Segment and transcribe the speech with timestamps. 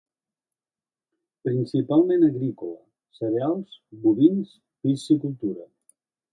[1.47, 2.81] Principalment agrícola:
[3.19, 5.71] cereals, bovins, piscicultura.